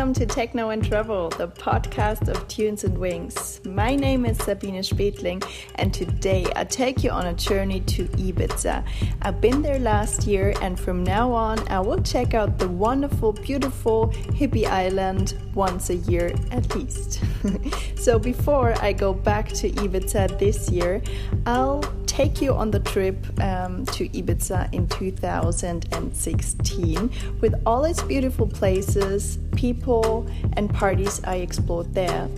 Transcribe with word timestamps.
Welcome 0.00 0.14
to 0.14 0.24
Techno 0.24 0.70
and 0.70 0.82
Travel, 0.82 1.28
the 1.28 1.48
podcast 1.48 2.28
of 2.28 2.48
Tunes 2.48 2.84
and 2.84 2.96
Wings. 2.96 3.60
My 3.66 3.94
name 3.94 4.24
is 4.24 4.38
Sabine 4.38 4.82
Spetling, 4.82 5.46
and 5.74 5.92
today 5.92 6.46
I 6.56 6.64
take 6.64 7.04
you 7.04 7.10
on 7.10 7.26
a 7.26 7.34
journey 7.34 7.80
to 7.80 8.06
Ibiza. 8.06 8.82
I've 9.20 9.42
been 9.42 9.60
there 9.60 9.78
last 9.78 10.26
year, 10.26 10.54
and 10.62 10.80
from 10.80 11.04
now 11.04 11.30
on, 11.32 11.68
I 11.68 11.80
will 11.80 12.00
check 12.00 12.32
out 12.32 12.58
the 12.58 12.66
wonderful, 12.66 13.34
beautiful 13.34 14.08
hippie 14.38 14.64
island 14.64 15.34
once 15.52 15.90
a 15.90 15.96
year 15.96 16.32
at 16.50 16.74
least. 16.74 17.22
so, 17.94 18.18
before 18.18 18.72
I 18.82 18.94
go 18.94 19.12
back 19.12 19.48
to 19.48 19.70
Ibiza 19.70 20.38
this 20.38 20.70
year, 20.70 21.02
I'll 21.44 21.82
take 22.10 22.42
you 22.42 22.52
on 22.52 22.72
the 22.72 22.80
trip 22.80 23.16
um, 23.40 23.86
to 23.86 24.08
Ibiza 24.08 24.74
in 24.74 24.88
2016 24.88 27.12
with 27.40 27.54
all 27.64 27.84
its 27.84 28.02
beautiful 28.02 28.48
places, 28.48 29.38
people, 29.54 30.28
and 30.54 30.74
parties 30.74 31.22
I 31.22 31.36
explored 31.36 31.94
there. 31.94 32.28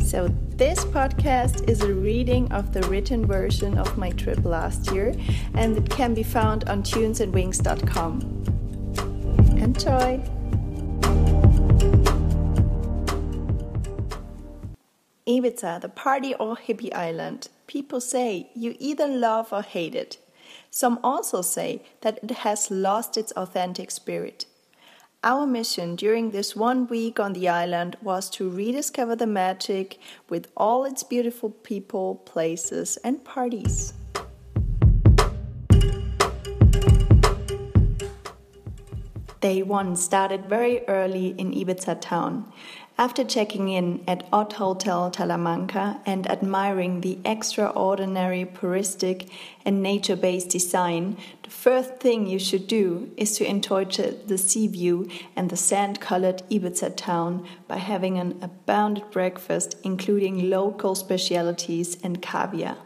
So, 0.00 0.26
this 0.56 0.84
podcast 0.84 1.68
is 1.68 1.82
a 1.82 1.94
reading 1.94 2.50
of 2.50 2.72
the 2.72 2.82
written 2.88 3.24
version 3.26 3.78
of 3.78 3.96
my 3.96 4.10
trip 4.10 4.44
last 4.44 4.90
year, 4.92 5.14
and 5.54 5.76
it 5.76 5.88
can 5.88 6.12
be 6.12 6.24
found 6.24 6.68
on 6.68 6.82
tunesandwings.com. 6.82 8.20
Enjoy! 9.56 10.20
Ibiza, 15.28 15.80
the 15.80 15.88
party 15.88 16.34
or 16.34 16.56
hippie 16.56 16.92
island. 16.92 17.48
People 17.66 18.00
say 18.00 18.50
you 18.54 18.76
either 18.78 19.06
love 19.06 19.52
or 19.52 19.62
hate 19.62 19.94
it. 19.94 20.18
Some 20.70 20.98
also 21.02 21.40
say 21.40 21.82
that 22.02 22.18
it 22.22 22.30
has 22.30 22.70
lost 22.70 23.16
its 23.16 23.32
authentic 23.32 23.90
spirit. 23.90 24.44
Our 25.22 25.46
mission 25.46 25.96
during 25.96 26.32
this 26.32 26.54
one 26.54 26.86
week 26.86 27.18
on 27.18 27.32
the 27.32 27.48
island 27.48 27.96
was 28.02 28.28
to 28.30 28.50
rediscover 28.50 29.16
the 29.16 29.26
magic 29.26 29.98
with 30.28 30.48
all 30.54 30.84
its 30.84 31.02
beautiful 31.02 31.48
people, 31.48 32.16
places, 32.26 32.98
and 32.98 33.24
parties. 33.24 33.94
Day 39.40 39.62
one 39.62 39.96
started 39.96 40.46
very 40.46 40.86
early 40.88 41.34
in 41.38 41.52
Ibiza 41.52 42.00
town. 42.00 42.50
After 42.96 43.24
checking 43.24 43.68
in 43.68 44.04
at 44.06 44.24
Ott 44.32 44.52
Hotel 44.52 45.10
Talamanca 45.10 45.98
and 46.06 46.30
admiring 46.30 47.00
the 47.00 47.18
extraordinary 47.24 48.44
puristic 48.44 49.28
and 49.64 49.82
nature 49.82 50.14
based 50.14 50.50
design, 50.50 51.16
the 51.42 51.50
first 51.50 51.96
thing 51.96 52.28
you 52.28 52.38
should 52.38 52.68
do 52.68 53.10
is 53.16 53.36
to 53.36 53.44
enjoy 53.44 53.86
the 53.86 54.38
sea 54.38 54.68
view 54.68 55.08
and 55.34 55.50
the 55.50 55.56
sand 55.56 56.00
colored 56.00 56.44
Ibiza 56.48 56.96
town 56.96 57.44
by 57.66 57.78
having 57.78 58.16
an 58.16 58.38
abundant 58.40 59.10
breakfast, 59.10 59.74
including 59.82 60.48
local 60.48 60.94
specialities 60.94 61.98
and 62.00 62.22
caviar. 62.22 62.76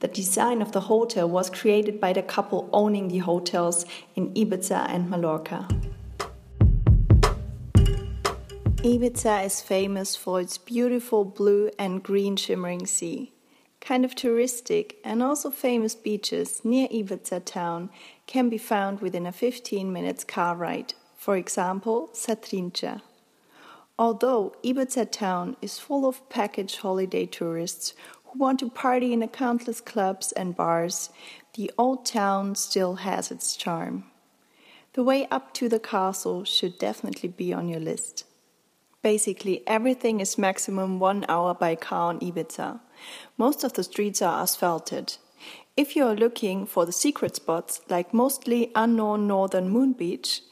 The 0.00 0.08
design 0.08 0.60
of 0.60 0.72
the 0.72 0.80
hotel 0.80 1.28
was 1.28 1.50
created 1.50 2.00
by 2.00 2.14
the 2.14 2.22
couple 2.22 2.68
owning 2.72 3.06
the 3.06 3.18
hotels 3.18 3.86
in 4.16 4.34
Ibiza 4.34 4.88
and 4.88 5.08
Mallorca. 5.08 5.68
Ibiza 8.82 9.44
is 9.44 9.60
famous 9.60 10.16
for 10.16 10.40
its 10.40 10.56
beautiful 10.56 11.26
blue 11.26 11.70
and 11.78 12.02
green 12.02 12.34
shimmering 12.34 12.86
sea. 12.86 13.30
Kind 13.78 14.06
of 14.06 14.14
touristic 14.14 14.94
and 15.04 15.22
also 15.22 15.50
famous 15.50 15.94
beaches 15.94 16.64
near 16.64 16.88
Ibiza 16.88 17.44
town 17.44 17.90
can 18.26 18.48
be 18.48 18.56
found 18.56 19.02
within 19.02 19.26
a 19.26 19.32
15 19.32 19.92
minutes 19.92 20.24
car 20.24 20.56
ride, 20.56 20.94
for 21.14 21.36
example, 21.36 22.08
Sa 22.14 22.32
Trinxa. 22.34 23.02
Although 23.98 24.56
Ibiza 24.64 25.12
town 25.12 25.58
is 25.60 25.78
full 25.78 26.08
of 26.08 26.26
package 26.30 26.78
holiday 26.78 27.26
tourists 27.26 27.92
who 28.24 28.38
want 28.38 28.60
to 28.60 28.70
party 28.70 29.12
in 29.12 29.20
the 29.20 29.28
countless 29.28 29.82
clubs 29.82 30.32
and 30.32 30.56
bars, 30.56 31.10
the 31.52 31.70
old 31.76 32.06
town 32.06 32.54
still 32.54 32.94
has 32.94 33.30
its 33.30 33.56
charm. 33.56 34.04
The 34.94 35.04
way 35.04 35.28
up 35.30 35.52
to 35.54 35.68
the 35.68 35.78
castle 35.78 36.44
should 36.44 36.78
definitely 36.78 37.28
be 37.28 37.52
on 37.52 37.68
your 37.68 37.78
list. 37.78 38.24
Basically, 39.02 39.62
everything 39.66 40.20
is 40.20 40.36
maximum 40.36 40.98
one 40.98 41.24
hour 41.26 41.54
by 41.54 41.74
car 41.74 42.10
on 42.10 42.20
Ibiza. 42.20 42.80
Most 43.38 43.64
of 43.64 43.72
the 43.72 43.82
streets 43.82 44.20
are 44.20 44.42
asphalted. 44.42 45.16
If 45.74 45.96
you 45.96 46.04
are 46.04 46.14
looking 46.14 46.66
for 46.66 46.84
the 46.84 46.92
secret 46.92 47.36
spots, 47.36 47.80
like 47.88 48.12
mostly 48.12 48.70
unknown 48.74 49.26
northern 49.26 49.70
Moon 49.70 49.94
Beach, 49.94 50.42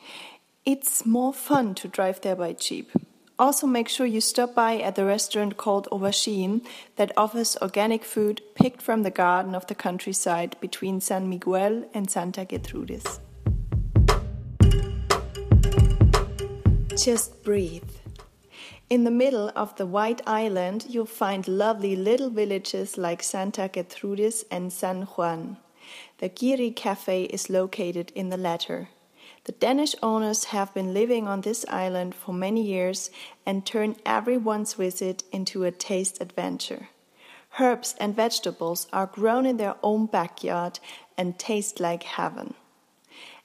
it's 0.65 1.05
more 1.05 1.35
fun 1.35 1.75
to 1.75 1.89
drive 1.89 2.23
there 2.23 2.37
by 2.37 2.55
jeep. 2.55 2.91
Also, 3.39 3.67
make 3.67 3.89
sure 3.89 4.07
you 4.07 4.23
stop 4.23 4.55
by 4.55 4.79
at 4.79 4.95
the 4.95 5.05
restaurant 5.05 5.59
called 5.59 5.87
Aubergine 5.93 6.65
that 6.97 7.13
offers 7.19 7.57
organic 7.61 8.03
food 8.03 8.41
picked 8.55 8.81
from 8.81 9.03
the 9.03 9.11
garden 9.11 9.55
of 9.55 9.67
the 9.67 9.75
countryside 9.75 10.57
between 10.61 11.03
San 11.03 11.29
Miguel 11.29 11.85
and 11.93 12.11
Santa 12.11 12.47
Gertrudis. 12.47 13.21
Just 16.97 17.45
breathe. 17.45 17.98
In 18.91 19.05
the 19.05 19.11
middle 19.11 19.53
of 19.55 19.77
the 19.77 19.85
white 19.85 20.23
island, 20.27 20.87
you'll 20.89 21.05
find 21.05 21.47
lovely 21.47 21.95
little 21.95 22.31
villages 22.31 22.97
like 22.97 23.23
Santa 23.23 23.69
Gertrudis 23.69 24.45
and 24.51 24.73
San 24.73 25.03
Juan. 25.03 25.59
The 26.19 26.31
Giri 26.31 26.71
Cafe 26.71 27.25
is 27.25 27.51
located 27.51 28.11
in 28.15 28.31
the 28.31 28.39
latter. 28.39 28.89
The 29.45 29.53
Danish 29.53 29.95
owners 30.03 30.45
have 30.45 30.73
been 30.73 30.95
living 30.95 31.29
on 31.29 31.43
this 31.43 31.67
island 31.69 32.15
for 32.15 32.33
many 32.33 32.63
years 32.63 33.11
and 33.45 33.67
turn 33.67 33.97
everyone's 34.07 34.73
visit 34.73 35.23
into 35.33 35.65
a 35.65 35.71
taste 35.71 36.23
adventure. 36.23 36.89
Herbs 37.61 37.95
and 38.01 38.17
vegetables 38.17 38.87
are 38.91 39.07
grown 39.07 39.45
in 39.45 39.59
their 39.59 39.77
own 39.83 40.07
backyard 40.07 40.81
and 41.19 41.39
taste 41.39 41.79
like 41.79 42.05
heaven. 42.05 42.55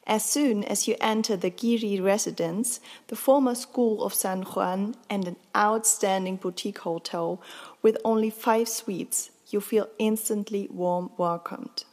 As 0.06 0.26
soon 0.26 0.66
as 0.66 0.88
you 0.88 0.96
enter 1.00 1.38
the 1.38 1.50
Giri 1.50 2.00
residence, 2.00 2.82
the 3.08 3.16
former 3.16 3.56
school 3.56 4.04
of 4.04 4.14
San 4.14 4.42
Juan, 4.42 4.96
and 5.10 5.28
an 5.28 5.38
outstanding 5.56 6.36
boutique 6.36 6.80
hotel 6.80 7.42
with 7.82 7.98
only 8.04 8.30
five 8.30 8.68
suites, 8.68 9.32
you 9.50 9.62
feel 9.62 9.88
instantly 10.00 10.68
warm 10.72 11.12
welcomed. 11.18 11.86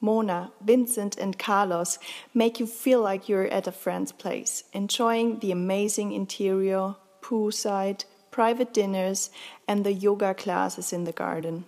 Mona, 0.00 0.52
Vincent, 0.62 1.16
and 1.16 1.38
Carlos 1.38 1.98
make 2.34 2.60
you 2.60 2.66
feel 2.66 3.00
like 3.00 3.28
you're 3.28 3.46
at 3.46 3.66
a 3.66 3.72
friend's 3.72 4.12
place, 4.12 4.64
enjoying 4.74 5.38
the 5.38 5.50
amazing 5.50 6.12
interior, 6.12 6.96
poolside, 7.22 8.04
private 8.30 8.74
dinners, 8.74 9.30
and 9.66 9.84
the 9.84 9.92
yoga 9.92 10.34
classes 10.34 10.92
in 10.92 11.04
the 11.04 11.12
garden. 11.12 11.64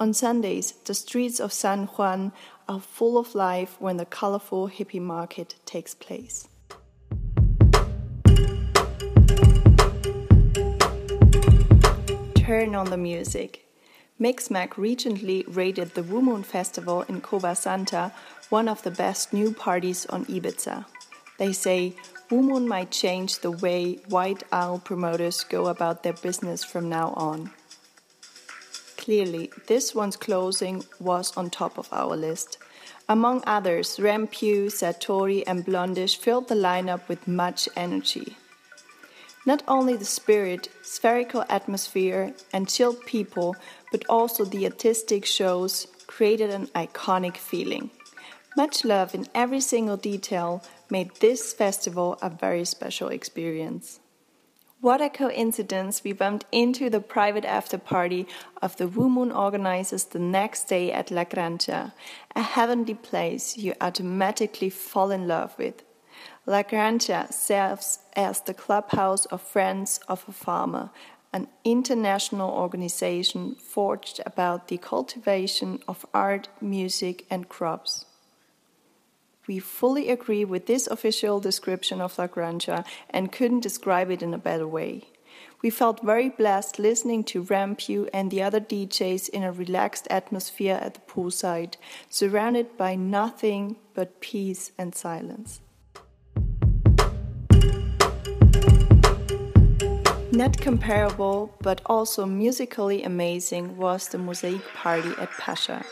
On 0.00 0.14
Sundays, 0.14 0.74
the 0.84 0.94
streets 0.94 1.40
of 1.40 1.52
San 1.52 1.86
Juan 1.86 2.30
are 2.68 2.78
full 2.78 3.18
of 3.18 3.34
life 3.34 3.80
when 3.80 3.96
the 3.96 4.04
colorful 4.04 4.68
hippie 4.68 5.00
market 5.00 5.56
takes 5.66 5.92
place. 5.92 6.46
Turn 12.36 12.76
on 12.76 12.90
the 12.90 12.96
music. 12.96 13.64
Mixmag 14.20 14.76
recently 14.76 15.44
rated 15.48 15.96
the 15.96 16.04
Woomoon 16.04 16.44
Festival 16.44 17.02
in 17.08 17.20
Cova 17.20 17.56
Santa 17.56 18.12
one 18.50 18.68
of 18.68 18.84
the 18.84 18.92
best 18.92 19.32
new 19.32 19.52
parties 19.52 20.06
on 20.06 20.26
Ibiza. 20.26 20.84
They 21.38 21.52
say 21.52 21.96
Woomoon 22.30 22.68
might 22.68 22.92
change 22.92 23.40
the 23.40 23.50
way 23.50 23.94
White 24.08 24.44
Isle 24.52 24.78
promoters 24.78 25.42
go 25.42 25.66
about 25.66 26.04
their 26.04 26.12
business 26.12 26.62
from 26.62 26.88
now 26.88 27.14
on. 27.16 27.50
Clearly, 29.08 29.50
this 29.68 29.94
one's 29.94 30.18
closing 30.18 30.84
was 31.00 31.34
on 31.34 31.48
top 31.48 31.78
of 31.78 31.88
our 31.90 32.14
list. 32.14 32.58
Among 33.08 33.42
others, 33.46 33.96
Rampue, 33.96 34.66
Satori, 34.66 35.42
and 35.46 35.64
Blond:ish 35.64 36.18
filled 36.18 36.48
the 36.48 36.54
lineup 36.54 37.08
with 37.08 37.26
much 37.26 37.70
energy. 37.74 38.36
Not 39.46 39.62
only 39.66 39.96
the 39.96 40.04
spirit, 40.04 40.68
spherical 40.82 41.46
atmosphere, 41.48 42.34
and 42.52 42.68
chilled 42.68 43.00
people, 43.06 43.56
but 43.90 44.04
also 44.10 44.44
the 44.44 44.66
artistic 44.66 45.24
shows 45.24 45.86
created 46.06 46.50
an 46.50 46.66
iconic 46.74 47.38
feeling. 47.38 47.88
Much 48.58 48.84
love 48.84 49.14
in 49.14 49.26
every 49.34 49.62
single 49.62 49.96
detail 49.96 50.62
made 50.90 51.16
this 51.20 51.54
festival 51.54 52.18
a 52.20 52.28
very 52.28 52.66
special 52.66 53.08
experience. 53.08 54.00
What 54.80 55.00
a 55.00 55.08
coincidence 55.08 56.04
we 56.04 56.12
bumped 56.12 56.44
into 56.52 56.88
the 56.88 57.00
private 57.00 57.44
after 57.44 57.78
party 57.78 58.28
of 58.62 58.76
the 58.76 58.86
Woomoon 58.86 59.36
organizers 59.36 60.04
the 60.04 60.20
next 60.20 60.68
day 60.68 60.92
at 60.92 61.10
La 61.10 61.24
Granja, 61.24 61.92
a 62.36 62.42
heavenly 62.42 62.94
place 62.94 63.58
you 63.58 63.74
automatically 63.80 64.70
fall 64.70 65.10
in 65.10 65.26
love 65.26 65.58
with. 65.58 65.82
La 66.46 66.62
Granja 66.62 67.32
serves 67.32 67.98
as 68.14 68.40
the 68.42 68.54
clubhouse 68.54 69.24
of 69.26 69.42
Friends 69.42 69.98
of 70.06 70.24
a 70.28 70.32
Farmer, 70.32 70.90
an 71.32 71.48
international 71.64 72.50
organization 72.50 73.56
forged 73.56 74.20
about 74.24 74.68
the 74.68 74.78
cultivation 74.78 75.80
of 75.88 76.06
art, 76.14 76.46
music, 76.60 77.26
and 77.28 77.48
crops. 77.48 78.04
We 79.48 79.58
fully 79.60 80.10
agree 80.10 80.44
with 80.44 80.66
this 80.66 80.86
official 80.86 81.40
description 81.40 82.02
of 82.02 82.18
La 82.18 82.28
Granja 82.28 82.84
and 83.08 83.32
couldn't 83.32 83.60
describe 83.60 84.10
it 84.10 84.22
in 84.22 84.34
a 84.34 84.38
better 84.38 84.68
way. 84.68 85.04
We 85.62 85.70
felt 85.70 86.04
very 86.04 86.28
blessed 86.28 86.78
listening 86.78 87.24
to 87.24 87.42
Rampue 87.42 88.10
and 88.12 88.30
the 88.30 88.42
other 88.42 88.60
DJs 88.60 89.30
in 89.30 89.42
a 89.42 89.50
relaxed 89.50 90.06
atmosphere 90.10 90.78
at 90.82 90.94
the 90.94 91.00
poolside, 91.00 91.76
surrounded 92.10 92.76
by 92.76 92.94
nothing 92.94 93.76
but 93.94 94.20
peace 94.20 94.72
and 94.76 94.94
silence. 94.94 95.60
Not 100.30 100.58
comparable, 100.60 101.56
but 101.62 101.80
also 101.86 102.26
musically 102.26 103.02
amazing, 103.02 103.78
was 103.78 104.08
the 104.08 104.18
Mosaic 104.18 104.62
Party 104.74 105.12
at 105.18 105.30
Pacha. 105.30 105.86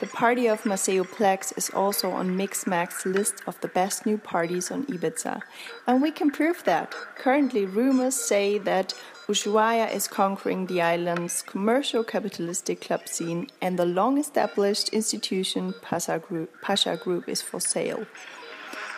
The 0.00 0.06
party 0.06 0.46
of 0.46 0.64
Maceo 0.64 1.02
Plex 1.02 1.52
is 1.58 1.70
also 1.70 2.12
on 2.12 2.36
Mixmag's 2.36 3.04
list 3.04 3.42
of 3.48 3.60
the 3.60 3.66
best 3.66 4.06
new 4.06 4.16
parties 4.16 4.70
on 4.70 4.84
Ibiza. 4.86 5.42
And 5.88 6.00
we 6.00 6.12
can 6.12 6.30
prove 6.30 6.62
that. 6.66 6.94
Currently, 7.16 7.64
rumors 7.64 8.14
say 8.14 8.58
that 8.58 8.94
Ushuaia 9.26 9.92
is 9.92 10.06
conquering 10.06 10.66
the 10.66 10.80
island's 10.82 11.42
commercial 11.42 12.04
capitalistic 12.04 12.80
club 12.80 13.08
scene, 13.08 13.48
and 13.60 13.76
the 13.76 13.86
long 13.86 14.18
established 14.18 14.90
institution 14.90 15.74
Pasha 15.82 16.20
Group, 16.20 16.48
Pacha 16.62 16.96
Group 16.96 17.28
is 17.28 17.42
for 17.42 17.58
sale. 17.58 18.06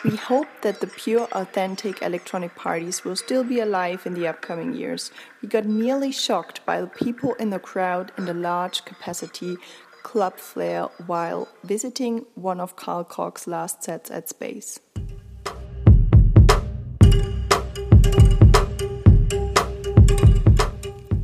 We 0.03 0.15
hope 0.15 0.47
that 0.61 0.81
the 0.81 0.87
pure, 0.87 1.27
authentic 1.31 2.03
electronic 2.03 2.55
parties 2.55 3.03
will 3.03 3.15
still 3.15 3.43
be 3.43 3.59
alive 3.59 4.05
in 4.05 4.13
the 4.13 4.27
upcoming 4.27 4.73
years. 4.73 5.11
We 5.41 5.47
got 5.47 5.65
nearly 5.65 6.11
shocked 6.11 6.63
by 6.65 6.79
the 6.79 6.87
people 6.87 7.33
in 7.35 7.49
the 7.49 7.59
crowd 7.59 8.11
and 8.17 8.27
the 8.27 8.33
large 8.33 8.85
capacity 8.85 9.57
club 10.03 10.37
flair 10.37 10.89
while 11.05 11.47
visiting 11.63 12.25
one 12.35 12.59
of 12.59 12.75
Carl 12.75 13.03
Cox's 13.03 13.47
last 13.47 13.83
sets 13.83 14.11
at 14.11 14.29
Space. 14.29 14.79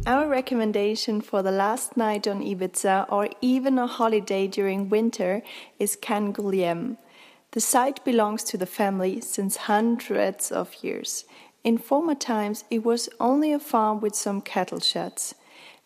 Our 0.06 0.30
recommendation 0.30 1.20
for 1.20 1.44
the 1.44 1.52
last 1.52 1.98
night 1.98 2.30
on 2.30 2.42
Ibiza 2.42 3.12
or 3.12 3.28
even 3.42 3.78
a 3.78 3.88
holiday 3.88 4.48
during 4.48 4.88
winter 4.88 5.42
is 5.80 5.98
Canguilhem. 5.98 6.98
The 7.52 7.60
site 7.60 8.06
belongs 8.06 8.44
to 8.46 8.58
the 8.58 8.66
family 8.66 9.20
since 9.20 9.68
hundreds 9.68 10.52
of 10.52 10.76
years. 10.82 11.26
In 11.64 11.78
former 11.78 12.16
times, 12.16 12.64
it 12.70 12.86
was 12.86 13.10
only 13.20 13.52
a 13.52 13.60
farm 13.60 14.00
with 14.00 14.16
some 14.16 14.40
cattle 14.40 14.80
sheds. 14.80 15.36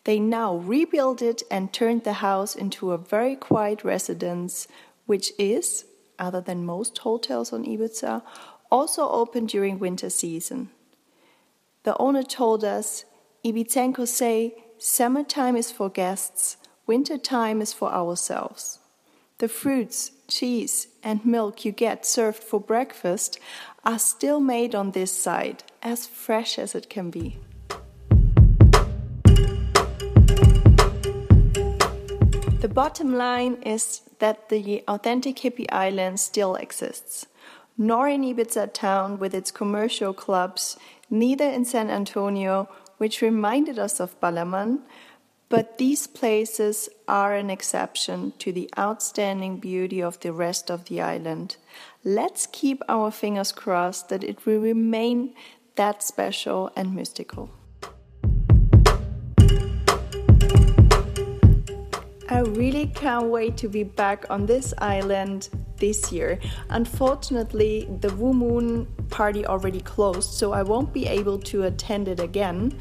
They 0.04 0.18
now 0.18 0.56
rebuilt 0.56 1.22
it 1.22 1.42
and 1.50 1.72
turned 1.72 2.04
the 2.04 2.14
house 2.14 2.56
into 2.56 2.92
a 2.92 2.98
very 2.98 3.36
quiet 3.36 3.84
residence, 3.84 4.66
which 5.06 5.32
is, 5.38 5.84
other 6.18 6.40
than 6.40 6.64
most 6.64 6.98
hotels 6.98 7.52
on 7.52 7.64
Ibiza, 7.64 8.22
also 8.70 9.08
open 9.08 9.46
during 9.46 9.78
winter 9.78 10.10
season. 10.10 10.70
The 11.84 11.96
owner 11.98 12.22
told 12.22 12.64
us, 12.64 13.04
Ibizenko 13.44 14.06
say, 14.06 14.54
summertime 14.78 15.56
is 15.56 15.70
for 15.70 15.88
guests, 15.88 16.56
winter 16.86 17.18
time 17.18 17.60
is 17.60 17.72
for 17.72 17.92
ourselves. 17.92 18.80
The 19.38 19.48
fruits, 19.48 20.12
cheese, 20.28 20.88
and 21.02 21.24
milk 21.24 21.64
you 21.64 21.72
get 21.72 22.06
served 22.06 22.42
for 22.42 22.60
breakfast 22.60 23.38
are 23.84 23.98
still 23.98 24.40
made 24.40 24.74
on 24.74 24.92
this 24.92 25.10
side, 25.10 25.64
as 25.82 26.06
fresh 26.06 26.58
as 26.58 26.74
it 26.74 26.88
can 26.88 27.10
be. 27.10 27.38
Bottom 32.72 33.14
line 33.14 33.54
is 33.62 34.02
that 34.18 34.48
the 34.48 34.82
authentic 34.88 35.36
hippie 35.36 35.70
island 35.70 36.18
still 36.18 36.54
exists. 36.54 37.26
Nor 37.76 38.08
in 38.08 38.22
Ibiza 38.22 38.72
town 38.72 39.18
with 39.18 39.34
its 39.34 39.50
commercial 39.50 40.12
clubs, 40.12 40.76
neither 41.10 41.44
in 41.44 41.64
San 41.64 41.90
Antonio, 41.90 42.68
which 42.98 43.22
reminded 43.22 43.78
us 43.78 44.00
of 44.00 44.18
Ballermann, 44.20 44.80
but 45.48 45.76
these 45.76 46.06
places 46.06 46.88
are 47.06 47.34
an 47.34 47.50
exception 47.50 48.32
to 48.38 48.52
the 48.52 48.70
outstanding 48.78 49.58
beauty 49.58 50.02
of 50.02 50.18
the 50.20 50.32
rest 50.32 50.70
of 50.70 50.86
the 50.86 51.00
island. 51.00 51.56
Let's 52.04 52.46
keep 52.46 52.82
our 52.88 53.10
fingers 53.10 53.52
crossed 53.52 54.08
that 54.08 54.24
it 54.24 54.46
will 54.46 54.60
remain 54.60 55.34
that 55.76 56.02
special 56.02 56.70
and 56.74 56.94
mystical. 56.94 57.50
I 62.32 62.40
really 62.40 62.86
can't 62.86 63.26
wait 63.26 63.58
to 63.58 63.68
be 63.68 63.84
back 63.84 64.24
on 64.30 64.46
this 64.46 64.72
island 64.78 65.50
this 65.76 66.10
year. 66.10 66.38
Unfortunately, 66.70 67.86
the 68.00 68.08
Woomoon 68.08 68.86
party 69.10 69.44
already 69.44 69.80
closed, 69.80 70.32
so 70.32 70.52
I 70.52 70.62
won't 70.62 70.94
be 70.94 71.06
able 71.06 71.38
to 71.40 71.64
attend 71.64 72.08
it 72.08 72.20
again. 72.20 72.78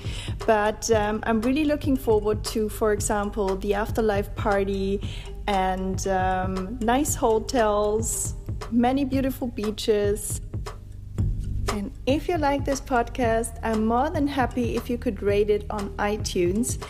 But 0.48 0.89
um, 0.92 1.19
I'm 1.24 1.42
really 1.42 1.65
looking 1.65 1.98
forward 1.98 2.45
to, 2.45 2.69
for 2.69 2.94
example, 2.94 3.57
the 3.57 3.74
Afterlife 3.74 4.33
party 4.36 5.01
and 5.48 6.07
um, 6.07 6.80
nice 6.80 7.13
hotels, 7.13 8.36
many 8.71 9.03
beautiful 9.03 9.48
beaches. 9.48 10.39
And 11.74 11.92
if 12.06 12.30
you 12.30 12.38
like 12.38 12.63
this 12.63 12.80
podcast, 12.80 13.59
I'm 13.63 13.86
more 13.86 14.09
than 14.09 14.27
happy 14.27 14.77
if 14.77 14.89
you 14.89 14.98
could 14.98 15.21
rate 15.21 15.50
it 15.50 15.65
on 15.69 15.89
iTunes. 15.98 16.81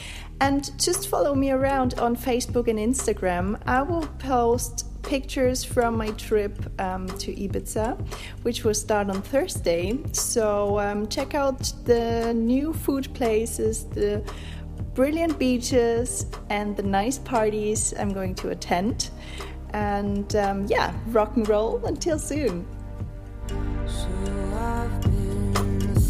And 0.41 0.71
just 0.79 1.07
follow 1.07 1.35
me 1.35 1.51
around 1.51 1.99
on 1.99 2.15
Facebook 2.15 2.67
and 2.67 2.79
Instagram. 2.79 3.61
I 3.67 3.83
will 3.83 4.07
post 4.17 4.87
pictures 5.03 5.63
from 5.63 5.95
my 5.95 6.09
trip 6.11 6.57
um, 6.81 7.05
to 7.19 7.31
Ibiza, 7.31 7.95
which 8.41 8.63
will 8.63 8.73
start 8.73 9.11
on 9.11 9.21
Thursday. 9.21 9.99
So 10.13 10.79
um, 10.79 11.07
check 11.07 11.35
out 11.35 11.71
the 11.85 12.33
new 12.33 12.73
food 12.73 13.13
places, 13.13 13.85
the 13.85 14.23
brilliant 14.95 15.37
beaches, 15.37 16.25
and 16.49 16.75
the 16.75 16.83
nice 16.83 17.19
parties 17.19 17.93
I'm 17.99 18.11
going 18.11 18.33
to 18.35 18.49
attend. 18.49 19.11
And 19.73 20.35
um, 20.35 20.65
yeah, 20.65 20.91
rock 21.09 21.35
and 21.35 21.47
roll 21.47 21.85
until 21.85 22.17
soon. 22.17 22.65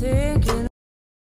So 0.02 0.68